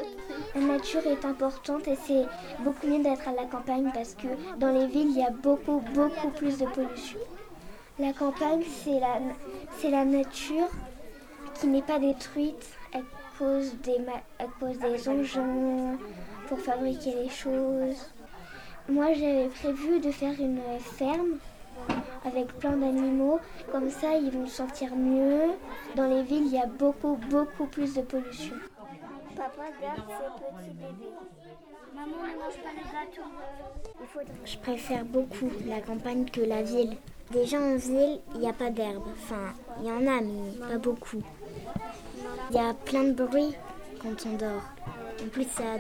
La 0.55 0.61
nature 0.61 1.05
est 1.05 1.23
importante 1.25 1.87
et 1.87 1.95
c'est 2.05 2.25
beaucoup 2.63 2.87
mieux 2.87 3.03
d'être 3.03 3.27
à 3.27 3.33
la 3.33 3.45
campagne 3.45 3.91
parce 3.93 4.15
que 4.15 4.27
dans 4.57 4.71
les 4.71 4.87
villes, 4.87 5.09
il 5.11 5.17
y 5.19 5.23
a 5.23 5.29
beaucoup, 5.29 5.81
beaucoup 5.93 6.29
plus 6.29 6.57
de 6.57 6.65
pollution. 6.65 7.19
La 7.99 8.13
campagne, 8.13 8.63
c'est 8.83 8.99
la, 8.99 9.19
la 9.89 10.05
nature 10.05 10.69
qui 11.55 11.67
n'est 11.67 11.81
pas 11.81 11.99
détruite 11.99 12.65
à 12.93 12.99
cause, 13.37 13.73
des, 13.83 13.97
à 14.39 14.45
cause 14.59 14.79
des 14.79 15.07
engins 15.07 15.97
pour 16.47 16.59
fabriquer 16.59 17.13
les 17.23 17.29
choses. 17.29 18.11
Moi, 18.89 19.13
j'avais 19.13 19.47
prévu 19.49 19.99
de 19.99 20.11
faire 20.11 20.33
une 20.39 20.59
ferme 20.79 21.37
avec 22.25 22.47
plein 22.59 22.75
d'animaux. 22.77 23.39
Comme 23.71 23.89
ça, 23.89 24.15
ils 24.15 24.31
vont 24.31 24.47
se 24.47 24.55
sentir 24.55 24.95
mieux. 24.95 25.51
Dans 25.95 26.07
les 26.07 26.23
villes, 26.23 26.45
il 26.47 26.53
y 26.53 26.57
a 26.57 26.65
beaucoup, 26.65 27.17
beaucoup 27.29 27.65
plus 27.67 27.93
de 27.93 28.01
pollution. 28.01 28.55
Papa 29.35 29.63
garde 29.81 30.01
ses 30.07 30.65
petits 30.65 30.75
bébés. 30.75 31.13
Maman 31.93 32.17
ne 32.23 32.39
mange 32.39 32.57
pas 32.63 32.73
les 32.75 32.83
gâteaux. 32.91 33.29
Je 34.45 34.57
préfère 34.57 35.05
beaucoup 35.05 35.49
la 35.67 35.81
campagne 35.81 36.25
que 36.25 36.41
la 36.41 36.63
ville. 36.63 36.97
Déjà 37.31 37.57
en 37.59 37.75
ville, 37.75 38.19
il 38.33 38.39
n'y 38.41 38.49
a 38.49 38.53
pas 38.53 38.71
d'herbe. 38.71 39.03
Enfin, 39.13 39.53
il 39.81 39.85
y 39.87 39.91
en 39.91 40.07
a, 40.07 40.21
mais 40.21 40.67
pas 40.67 40.77
beaucoup. 40.79 41.21
Il 42.49 42.55
y 42.55 42.59
a 42.59 42.73
plein 42.73 43.03
de 43.03 43.23
bruit 43.23 43.53
quand 44.01 44.25
on 44.25 44.35
dort. 44.35 44.63
En 45.23 45.27
plus, 45.29 45.43
ça- 45.43 45.77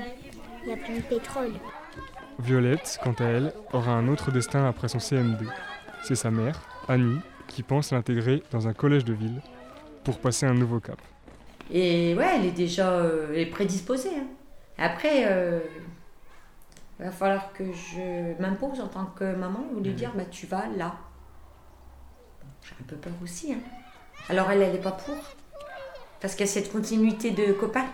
il 0.63 0.69
y 0.69 0.73
a 0.73 0.77
plein 0.77 0.97
de 0.97 1.01
pétrole. 1.01 1.53
Violette, 2.39 2.99
quant 3.03 3.13
à 3.19 3.25
elle, 3.25 3.53
aura 3.73 3.91
un 3.91 4.07
autre 4.07 4.31
destin 4.31 4.65
après 4.65 4.87
son 4.87 4.99
CM2. 4.99 5.45
C'est 6.03 6.15
sa 6.15 6.31
mère, 6.31 6.61
Annie, 6.87 7.19
qui 7.47 7.63
pense 7.63 7.91
l'intégrer 7.91 8.43
dans 8.51 8.67
un 8.67 8.73
collège 8.73 9.05
de 9.05 9.13
ville 9.13 9.41
pour 10.03 10.19
passer 10.19 10.45
un 10.45 10.53
nouveau 10.53 10.79
cap. 10.79 10.99
Et 11.71 12.15
ouais, 12.15 12.27
elle 12.37 12.45
est 12.45 12.51
déjà 12.51 12.91
euh, 12.91 13.27
elle 13.31 13.39
est 13.41 13.45
prédisposée. 13.45 14.09
hein. 14.17 14.27
Après, 14.77 15.25
euh, 15.27 15.59
il 16.99 17.05
va 17.05 17.11
falloir 17.11 17.53
que 17.53 17.63
je 17.71 18.41
m'impose 18.41 18.79
en 18.79 18.87
tant 18.87 19.05
que 19.05 19.35
maman 19.35 19.65
ou 19.75 19.81
lui 19.81 19.93
dire 19.93 20.11
bah, 20.15 20.25
tu 20.31 20.47
vas 20.47 20.67
là. 20.77 20.95
J'ai 22.63 22.75
un 22.81 22.85
peu 22.87 22.95
peur 22.95 23.13
aussi. 23.23 23.53
hein. 23.53 23.59
Alors 24.29 24.49
elle, 24.51 24.61
elle 24.61 24.73
n'est 24.73 24.79
pas 24.79 24.91
pour. 24.91 25.15
Parce 26.21 26.35
qu'il 26.35 26.45
y 26.45 26.49
a 26.49 26.51
cette 26.51 26.71
continuité 26.71 27.31
de 27.31 27.53
copains. 27.53 27.85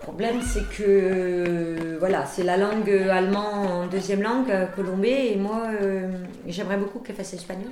Le 0.00 0.06
problème, 0.06 0.40
c'est 0.42 0.66
que 0.76 1.98
voilà, 1.98 2.24
c'est 2.24 2.42
la 2.42 2.56
langue 2.56 2.90
allemande 2.90 3.66
en 3.66 3.86
deuxième 3.86 4.22
langue, 4.22 4.50
euh, 4.50 4.64
colombais, 4.66 5.32
et 5.32 5.36
moi, 5.36 5.66
euh, 5.80 6.10
j'aimerais 6.46 6.78
beaucoup 6.78 7.00
qu'elle 7.00 7.16
fasse 7.16 7.34
espagnol. 7.34 7.68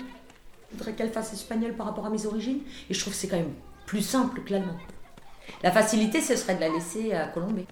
Je 0.71 0.77
voudrais 0.77 0.93
qu'elle 0.93 1.11
fasse 1.11 1.33
espagnol 1.33 1.73
par 1.73 1.87
rapport 1.87 2.05
à 2.05 2.11
mes 2.11 2.27
origines, 2.27 2.61
et 2.91 2.95
je 2.95 3.01
trouve 3.01 3.15
que 3.15 3.19
c'est 3.19 3.29
quand 3.29 3.39
même 3.39 3.55
plus 3.87 4.03
simple 4.03 4.43
que 4.43 4.53
l'allemand. 4.53 4.77
La 5.63 5.73
facilité, 5.73 6.21
ce 6.21 6.37
serait 6.37 6.55
de 6.55 6.61
la 6.61 6.69
laisser 6.69 7.15
à 7.15 7.29
Colombey. 7.29 7.65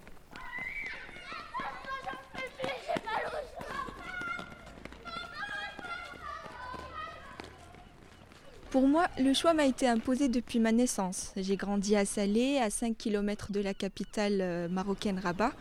Pour 8.77 8.89
moi, 8.89 9.07
le 9.19 9.33
choix 9.33 9.55
m'a 9.55 9.65
été 9.65 9.89
imposé 9.89 10.29
depuis 10.29 10.59
ma 10.59 10.71
naissance. 10.71 11.33
J'ai 11.39 11.57
grandi 11.57 11.97
à 11.97 12.05
Salé, 12.05 12.59
à 12.59 12.69
5 12.69 12.95
km 12.95 13.51
de 13.51 13.61
la 13.61 13.73
capitale 13.73 14.41
euh, 14.43 14.69
marocaine 14.69 15.19
Rabat. 15.19 15.53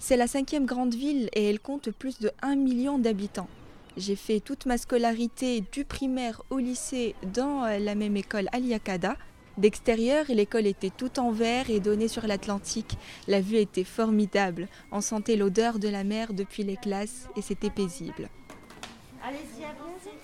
C'est 0.00 0.16
la 0.16 0.26
cinquième 0.26 0.66
grande 0.66 0.92
ville 0.92 1.30
et 1.32 1.48
elle 1.48 1.60
compte 1.60 1.92
plus 1.92 2.18
de 2.18 2.32
1 2.42 2.56
million 2.56 2.98
d'habitants. 2.98 3.46
J'ai 3.96 4.16
fait 4.16 4.40
toute 4.40 4.66
ma 4.66 4.78
scolarité 4.78 5.62
du 5.70 5.84
primaire 5.84 6.42
au 6.50 6.58
lycée 6.58 7.14
dans 7.32 7.64
euh, 7.64 7.78
la 7.78 7.94
même 7.94 8.16
école 8.16 8.48
Aliakada. 8.50 9.14
D'extérieur, 9.58 10.24
l'école 10.28 10.66
était 10.66 10.90
toute 10.90 11.20
en 11.20 11.30
verre 11.30 11.70
et 11.70 11.78
donnée 11.78 12.08
sur 12.08 12.26
l'Atlantique. 12.26 12.98
La 13.28 13.40
vue 13.40 13.58
était 13.58 13.84
formidable. 13.84 14.66
On 14.90 15.00
sentait 15.00 15.36
l'odeur 15.36 15.78
de 15.78 15.88
la 15.88 16.02
mer 16.02 16.32
depuis 16.32 16.64
les 16.64 16.76
classes 16.76 17.28
et 17.36 17.42
c'était 17.42 17.70
paisible. 17.70 18.28
Allez-y, 19.22 19.62
avancez. 19.62 20.18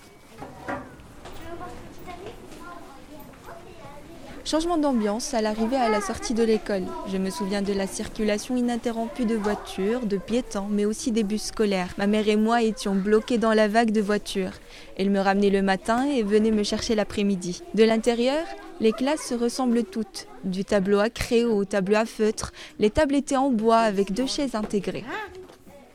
Changement 4.53 4.77
d'ambiance 4.77 5.33
à 5.33 5.41
l'arrivée 5.41 5.77
à 5.77 5.89
la 5.89 5.99
sortie 5.99 6.35
de 6.35 6.43
l'école. 6.43 6.83
Je 7.07 7.17
me 7.17 7.31
souviens 7.31 7.63
de 7.63 7.73
la 7.73 7.87
circulation 7.87 8.55
ininterrompue 8.55 9.25
de 9.25 9.33
voitures, 9.33 10.05
de 10.05 10.17
piétons, 10.17 10.67
mais 10.69 10.85
aussi 10.85 11.11
des 11.11 11.23
bus 11.23 11.45
scolaires. 11.45 11.91
Ma 11.97 12.05
mère 12.05 12.27
et 12.27 12.35
moi 12.35 12.61
étions 12.61 12.93
bloqués 12.93 13.39
dans 13.39 13.53
la 13.53 13.67
vague 13.67 13.89
de 13.89 13.99
voitures. 13.99 14.51
Elle 14.95 15.09
me 15.09 15.19
ramenait 15.19 15.49
le 15.49 15.63
matin 15.63 16.05
et 16.05 16.21
venait 16.21 16.51
me 16.51 16.61
chercher 16.61 16.93
l'après-midi. 16.93 17.63
De 17.73 17.83
l'intérieur, 17.83 18.45
les 18.79 18.91
classes 18.91 19.27
se 19.27 19.33
ressemblent 19.33 19.85
toutes. 19.85 20.27
Du 20.43 20.63
tableau 20.63 20.99
à 20.99 21.09
crayon 21.09 21.57
au 21.57 21.65
tableau 21.65 21.95
à 21.95 22.05
feutre, 22.05 22.53
les 22.77 22.91
tables 22.91 23.15
étaient 23.15 23.35
en 23.37 23.49
bois 23.49 23.79
avec 23.79 24.13
deux 24.13 24.27
chaises 24.27 24.53
intégrées. 24.53 25.03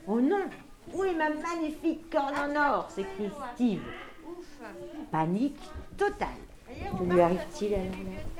Oh 0.05 0.19
non 0.19 0.43
Où 0.93 1.05
est 1.05 1.15
ma 1.15 1.29
magnifique 1.29 2.09
corne 2.11 2.35
en 2.35 2.73
or? 2.73 2.91
s'écrie 2.93 3.31
Steve. 3.55 3.79
Panique 5.13 5.55
totale. 5.97 6.27
Que 6.97 7.03
lui 7.03 7.21
arrive-t-il 7.21 7.73
alors 7.73 7.85
là 8.37 8.38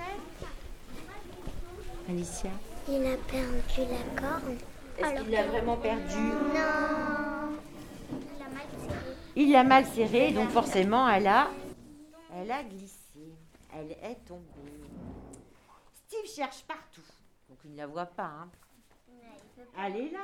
Alicia 2.09 2.49
Il 2.87 3.05
a 3.05 3.17
perdu 3.31 3.81
la 3.91 4.21
corne. 4.21 4.57
Est-ce 4.97 5.21
qu'il 5.21 5.31
l'a 5.31 5.43
vraiment 5.47 5.77
perdu? 5.77 6.17
Non. 6.17 7.55
Il 8.35 8.43
a 8.43 8.49
mal 8.49 8.65
serré. 8.87 9.15
Il 9.35 9.51
l'a 9.51 9.63
mal 9.63 9.85
serré, 9.85 10.31
donc 10.31 10.49
forcément, 10.49 11.07
elle 11.07 11.27
a, 11.27 11.49
elle 12.35 12.51
a 12.51 12.63
glissé. 12.63 12.95
Elle 13.73 13.91
est 13.91 14.17
tombée. 14.27 14.43
Steve 16.07 16.35
cherche 16.35 16.63
partout, 16.67 17.01
donc 17.47 17.59
il 17.63 17.71
ne 17.73 17.77
la 17.77 17.87
voit 17.87 18.07
pas. 18.07 18.31
Hein. 18.41 18.49
Elle 19.85 19.95
est 19.95 20.11
là. 20.11 20.19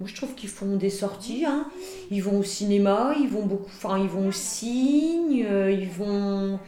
Moi, 0.00 0.08
je 0.08 0.14
trouve 0.16 0.34
qu'ils 0.34 0.48
font 0.48 0.76
des 0.76 0.90
sorties. 0.90 1.44
Hein. 1.46 1.70
Ils 2.10 2.22
vont 2.22 2.38
au 2.40 2.42
cinéma, 2.42 3.14
ils 3.20 3.28
vont 3.28 3.44
beaucoup, 3.46 3.66
enfin, 3.66 3.98
ils 3.98 4.08
vont 4.08 4.28
au 4.28 4.32
cygne, 4.32 5.44
euh, 5.44 5.70
ils 5.70 5.88
vont 5.90 6.58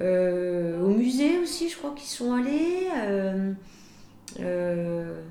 euh, 0.00 0.82
au 0.82 0.88
musée 0.88 1.38
aussi. 1.38 1.68
Je 1.70 1.78
crois 1.78 1.92
qu'ils 1.94 2.08
sont 2.08 2.34
allés. 2.34 2.88
euh, 2.94 3.52
euh, 4.40 5.22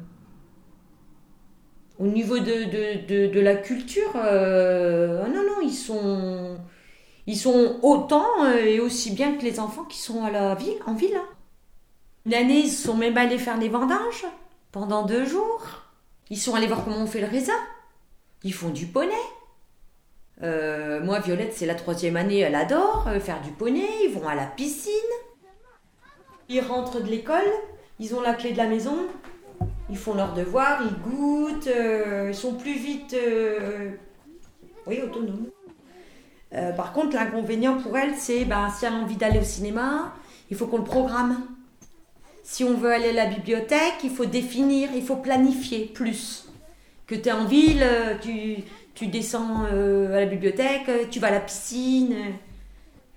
au 1.99 2.07
niveau 2.07 2.39
de, 2.39 3.05
de, 3.07 3.27
de, 3.33 3.39
la 3.39 3.55
culture, 3.55 4.11
euh, 4.15 5.23
ah 5.25 5.29
non, 5.29 5.43
non, 5.43 5.61
ils 5.63 5.73
sont, 5.73 6.57
ils 7.27 7.37
sont 7.37 7.79
autant 7.83 8.45
euh, 8.45 8.65
et 8.65 8.79
aussi 8.79 9.11
bien 9.11 9.35
que 9.37 9.43
les 9.43 9.59
enfants 9.59 9.85
qui 9.85 9.97
sont 9.99 10.23
à 10.23 10.31
la 10.31 10.55
ville, 10.55 10.77
en 10.85 10.93
ville. 10.93 11.15
hein. 11.15 11.27
Une 12.25 12.33
année, 12.33 12.59
ils 12.59 12.71
sont 12.71 12.95
même 12.97 13.17
allés 13.17 13.37
faire 13.37 13.57
les 13.57 13.69
vendanges 13.69 14.25
pendant 14.71 15.05
deux 15.05 15.25
jours. 15.25 15.63
Ils 16.29 16.37
sont 16.39 16.55
allés 16.55 16.67
voir 16.67 16.83
comment 16.83 16.97
on 16.97 17.07
fait 17.07 17.21
le 17.21 17.27
raisin. 17.27 17.53
Ils 18.43 18.53
font 18.53 18.69
du 18.69 18.87
poney. 18.87 19.13
Moi, 20.41 21.19
Violette, 21.19 21.53
c'est 21.53 21.65
la 21.67 21.75
troisième 21.75 22.17
année, 22.17 22.39
elle 22.39 22.55
adore 22.55 23.07
faire 23.21 23.41
du 23.41 23.51
poney. 23.51 23.87
Ils 24.03 24.11
vont 24.11 24.27
à 24.27 24.33
la 24.35 24.47
piscine. 24.47 24.91
Ils 26.49 26.61
rentrent 26.61 26.99
de 26.99 27.09
l'école, 27.09 27.41
ils 27.99 28.13
ont 28.15 28.21
la 28.21 28.33
clé 28.33 28.51
de 28.51 28.57
la 28.57 28.67
maison, 28.67 29.07
ils 29.89 29.97
font 29.97 30.13
leurs 30.13 30.33
devoirs, 30.33 30.81
ils 30.83 31.11
goûtent, 31.11 31.67
euh, 31.67 32.29
ils 32.29 32.35
sont 32.35 32.53
plus 32.53 32.73
vite 32.73 33.13
euh, 33.13 33.91
oui, 34.87 34.99
autonomes. 35.01 35.47
Euh, 36.53 36.71
par 36.71 36.93
contre, 36.93 37.15
l'inconvénient 37.15 37.77
pour 37.77 37.97
elle, 37.97 38.15
c'est 38.15 38.45
ben, 38.45 38.69
si 38.69 38.85
elle 38.85 38.93
a 38.93 38.97
envie 38.97 39.15
d'aller 39.15 39.39
au 39.39 39.43
cinéma, 39.43 40.13
il 40.49 40.57
faut 40.57 40.67
qu'on 40.67 40.77
le 40.77 40.83
programme. 40.83 41.45
Si 42.43 42.63
on 42.63 42.75
veut 42.75 42.91
aller 42.91 43.09
à 43.09 43.13
la 43.13 43.25
bibliothèque, 43.25 44.03
il 44.03 44.11
faut 44.11 44.25
définir, 44.25 44.89
il 44.93 45.03
faut 45.03 45.15
planifier 45.15 45.85
plus. 45.85 46.47
Que 47.07 47.15
tu 47.15 47.29
es 47.29 47.31
en 47.31 47.45
ville, 47.45 47.85
tu, 48.21 48.57
tu 48.93 49.07
descends 49.07 49.65
à 49.65 50.19
la 50.19 50.25
bibliothèque, 50.25 51.09
tu 51.09 51.19
vas 51.19 51.27
à 51.27 51.31
la 51.31 51.39
piscine. 51.39 52.15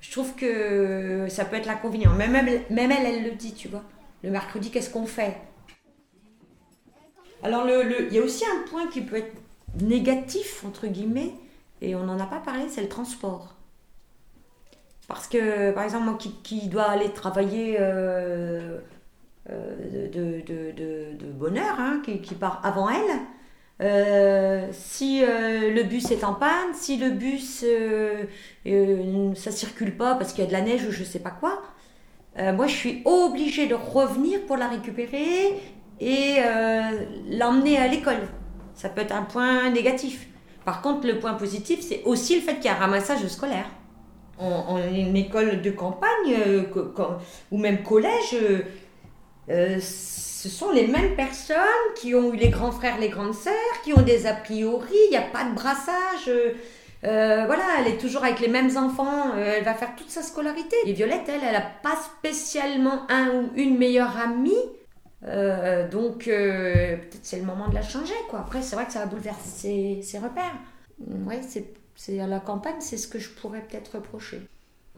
Je 0.00 0.11
trouve 0.11 0.35
que 0.35 1.26
ça 1.28 1.44
peut 1.44 1.56
être 1.56 1.66
l'inconvénient. 1.66 2.12
Même 2.12 2.35
elle, 2.35 2.62
même 2.70 2.90
elle, 2.90 3.06
elle 3.06 3.25
le 3.25 3.32
dit, 3.32 3.52
tu 3.52 3.68
vois. 3.68 3.85
Le 4.22 4.30
mercredi, 4.30 4.70
qu'est-ce 4.70 4.90
qu'on 4.90 5.06
fait? 5.06 5.37
Alors, 7.42 7.66
il 7.68 8.12
y 8.12 8.18
a 8.18 8.22
aussi 8.22 8.44
un 8.44 8.68
point 8.68 8.88
qui 8.88 9.00
peut 9.00 9.16
être 9.16 9.37
négatif, 9.80 10.64
entre 10.64 10.88
guillemets, 10.88 11.32
et 11.80 11.94
on 11.94 12.04
n'en 12.04 12.18
a 12.18 12.26
pas 12.26 12.40
parlé, 12.40 12.68
c'est 12.68 12.82
le 12.82 12.88
transport. 12.88 13.54
Parce 15.06 15.28
que, 15.28 15.70
par 15.72 15.84
exemple, 15.84 16.04
moi 16.04 16.18
qui, 16.42 16.68
dois 16.68 16.84
aller 16.84 17.10
travailler 17.12 17.76
euh, 17.78 18.78
euh, 19.50 20.08
de, 20.08 20.40
de, 20.42 20.72
de, 20.72 21.16
de 21.16 21.32
bonne 21.32 21.56
heure, 21.56 21.78
hein, 21.78 22.02
qui, 22.04 22.34
part 22.34 22.60
avant 22.64 22.90
elle, 22.90 23.20
euh, 23.80 24.68
si 24.72 25.20
le 25.20 25.82
bus 25.84 26.10
est 26.10 26.25
en 26.25 26.34
panne, 26.34 26.75
si 26.75 26.96
le 26.96 27.10
bus, 27.10 27.64
euh, 27.64 28.25
ça 29.34 29.50
circule 29.50 29.96
pas 29.96 30.16
parce 30.16 30.32
qu'il 30.32 30.44
y 30.44 30.46
a 30.46 30.48
de 30.48 30.52
la 30.52 30.60
neige 30.60 30.84
ou 30.87 30.90
je 30.90 31.04
sais 31.04 31.20
pas 31.20 31.30
quoi, 31.30 31.62
euh, 32.38 32.52
moi 32.52 32.66
je 32.66 32.75
suis 32.75 33.02
obligée 33.04 33.66
de 33.66 33.75
revenir 33.75 34.40
pour 34.47 34.57
la 34.57 34.68
récupérer 34.68 35.61
et 36.00 36.37
euh, 36.38 37.04
l'emmener 37.30 37.78
à 37.78 37.88
l'école. 37.88 38.28
Ça 38.75 38.88
peut 38.88 39.00
être 39.00 39.14
un 39.14 39.23
point 39.23 39.71
négatif. 39.71 40.28
Par 40.64 40.83
contre, 40.83 41.07
le 41.07 41.18
point 41.18 41.35
positif, 41.35 41.80
c'est 41.80 42.02
aussi 42.04 42.37
le 42.37 42.42
fait 42.42 42.57
qu'il 42.57 42.66
y 42.66 42.68
a 42.68 42.76
un 42.76 42.78
ramassage 42.78 43.26
scolaire. 43.26 43.66
En, 44.38 44.78
une 44.78 45.16
école 45.16 45.62
de 45.62 45.71
campagne 45.73 46.37
euh, 46.47 46.62
ou 47.50 47.59
même 47.59 47.83
collège, 47.83 48.37
ce 49.49 50.49
sont 50.49 50.71
les 50.71 50.87
mêmes 50.87 51.16
personnes 51.16 51.57
qui 51.97 52.14
ont 52.14 52.33
eu 52.33 52.37
les 52.37 52.50
grands 52.50 52.71
frères, 52.71 52.99
les 53.00 53.09
grandes 53.09 53.35
sœurs, 53.35 53.83
qui 53.83 53.92
ont 53.92 54.02
des 54.02 54.26
a 54.26 54.35
priori, 54.35 54.95
il 55.07 55.11
n'y 55.11 55.16
a 55.16 55.23
pas 55.23 55.42
de 55.42 55.54
brassage. 55.54 56.30
Voilà, 57.02 57.64
elle 57.81 57.88
est 57.88 57.99
toujours 57.99 58.25
avec 58.25 58.40
les 58.40 58.49
mêmes 58.49 58.76
enfants, 58.76 59.35
elle 59.37 59.64
va 59.64 59.75
faire 59.75 59.95
toute 59.97 60.11
sa 60.11 60.23
scolarité. 60.23 60.76
Et 60.85 60.93
Violette, 60.93 61.28
elle, 61.28 61.40
elle 61.45 61.52
n'a 61.52 61.61
pas 61.83 61.97
spécialement 61.97 63.11
un 63.11 63.28
ou 63.31 63.50
une 63.57 63.78
meilleure 63.78 64.17
amie. 64.19 64.52
donc, 65.90 66.25
peut-être 66.25 67.19
c'est 67.23 67.38
le 67.38 67.45
moment 67.45 67.69
de 67.69 67.75
la 67.75 67.83
changer, 67.83 68.14
quoi. 68.28 68.40
Après, 68.40 68.62
c'est 68.62 68.76
vrai 68.76 68.87
que 68.87 68.93
ça 68.93 69.00
va 69.00 69.07
bouleverser 69.07 70.00
ses, 70.02 70.19
repères. 70.19 70.57
Ouais, 71.26 71.40
c'est 71.47 71.73
c'est 71.99 72.21
à 72.21 72.28
la 72.28 72.38
campagne, 72.38 72.76
c'est 72.78 72.97
ce 72.97 73.09
que 73.09 73.19
je 73.19 73.28
pourrais 73.28 73.61
peut-être 73.61 73.97
reprocher. 73.97 74.40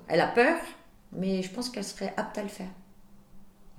Elle 0.07 0.21
a 0.21 0.27
peur, 0.27 0.59
mais 1.13 1.43
je 1.43 1.51
pense 1.51 1.71
qu'elle 1.71 1.85
serait 1.85 2.13
apte 2.19 2.37
à 2.37 2.43
le 2.43 2.49
faire. 2.49 2.69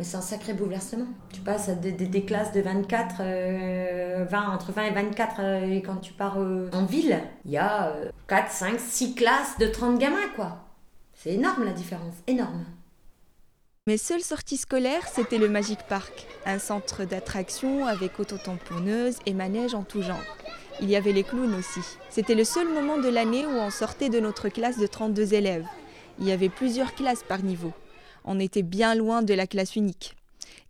C'est 0.03 0.17
un 0.17 0.21
sacré 0.21 0.53
bouleversement. 0.53 1.07
Tu 1.31 1.41
passes 1.41 1.69
des, 1.69 2.25
classes 2.25 2.51
de 2.51 2.61
24, 2.61 3.17
20, 3.17 3.23
euh, 3.23 4.25
entre 4.29 4.71
20 4.71 4.83
et 4.83 4.91
24, 4.91 5.35
euh, 5.39 5.75
et 5.75 5.81
quand 5.81 5.97
tu 5.97 6.13
pars 6.13 6.39
euh, 6.39 6.69
en 6.73 6.85
ville, 6.85 7.19
il 7.45 7.51
y 7.51 7.57
a 7.57 7.93
4, 8.27 8.51
5, 8.51 8.79
6 8.79 9.15
classes 9.15 9.57
de 9.59 9.67
30 9.67 9.99
gamins, 9.99 10.17
quoi. 10.35 10.65
C'est 11.13 11.33
énorme 11.33 11.65
la 11.65 11.73
différence, 11.73 12.15
énorme. 12.27 12.65
Mes 13.87 13.97
seules 13.97 14.21
sorties 14.21 14.57
scolaires, 14.57 15.07
c'était 15.07 15.37
le 15.37 15.49
Magic 15.49 15.79
Park, 15.87 16.27
un 16.45 16.59
centre 16.59 17.03
d'attraction 17.03 17.85
avec 17.85 18.19
autotamponneuse 18.19 19.17
et 19.25 19.33
manège 19.33 19.73
en 19.73 19.83
tout 19.83 20.01
genre. 20.01 20.23
Il 20.81 20.89
y 20.89 20.95
avait 20.95 21.13
les 21.13 21.23
clowns 21.23 21.53
aussi. 21.55 21.81
C'était 22.09 22.35
le 22.35 22.43
seul 22.43 22.67
moment 22.67 22.97
de 22.97 23.09
l'année 23.09 23.45
où 23.45 23.51
on 23.51 23.69
sortait 23.69 24.09
de 24.09 24.19
notre 24.19 24.49
classe 24.49 24.77
de 24.77 24.87
32 24.87 25.33
élèves. 25.33 25.65
Il 26.19 26.27
y 26.27 26.31
avait 26.31 26.49
plusieurs 26.49 26.95
classes 26.95 27.23
par 27.23 27.43
niveau. 27.43 27.73
On 28.25 28.39
était 28.39 28.63
bien 28.63 28.95
loin 28.95 29.21
de 29.21 29.33
la 29.33 29.47
classe 29.47 29.75
unique. 29.75 30.15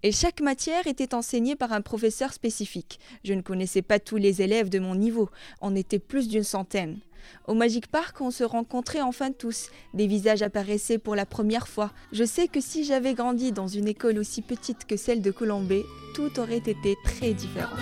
Et 0.03 0.11
chaque 0.11 0.41
matière 0.41 0.87
était 0.87 1.13
enseignée 1.13 1.55
par 1.55 1.73
un 1.73 1.81
professeur 1.81 2.33
spécifique. 2.33 2.99
Je 3.23 3.33
ne 3.33 3.41
connaissais 3.41 3.81
pas 3.81 3.99
tous 3.99 4.17
les 4.17 4.41
élèves 4.41 4.69
de 4.69 4.79
mon 4.79 4.95
niveau, 4.95 5.29
on 5.61 5.75
était 5.75 5.99
plus 5.99 6.27
d'une 6.27 6.43
centaine. 6.43 6.99
Au 7.47 7.53
Magic 7.53 7.87
Park, 7.87 8.19
on 8.21 8.31
se 8.31 8.43
rencontrait 8.43 9.01
enfin 9.01 9.31
tous. 9.31 9.69
Des 9.93 10.07
visages 10.07 10.41
apparaissaient 10.41 10.97
pour 10.97 11.15
la 11.15 11.25
première 11.25 11.67
fois. 11.67 11.91
Je 12.11 12.23
sais 12.23 12.47
que 12.47 12.61
si 12.61 12.83
j'avais 12.83 13.13
grandi 13.13 13.51
dans 13.51 13.67
une 13.67 13.87
école 13.87 14.17
aussi 14.17 14.41
petite 14.41 14.85
que 14.85 14.97
celle 14.97 15.21
de 15.21 15.31
Colombay, 15.31 15.83
tout 16.15 16.39
aurait 16.39 16.57
été 16.57 16.95
très 17.03 17.33
différent. 17.33 17.77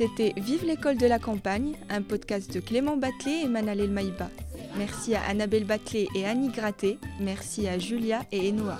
C'était 0.00 0.32
Vive 0.40 0.64
l'école 0.64 0.96
de 0.96 1.06
la 1.06 1.18
campagne, 1.18 1.74
un 1.90 2.00
podcast 2.00 2.50
de 2.54 2.60
Clément 2.60 2.96
Battelet 2.96 3.42
et 3.42 3.48
Manalel 3.48 3.90
Maïba. 3.90 4.30
Merci 4.78 5.14
à 5.14 5.20
Annabelle 5.28 5.64
Battelet 5.64 6.06
et 6.14 6.24
Annie 6.24 6.48
Gratté. 6.48 6.98
Merci 7.20 7.68
à 7.68 7.78
Julia 7.78 8.22
et 8.32 8.48
Enoa. 8.48 8.78